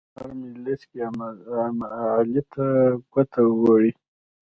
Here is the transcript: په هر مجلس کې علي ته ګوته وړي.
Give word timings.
په 0.13 0.17
هر 0.21 0.29
مجلس 0.41 0.79
کې 0.89 0.99
علي 2.15 2.41
ته 2.53 2.65
ګوته 3.11 3.41
وړي. 3.61 3.91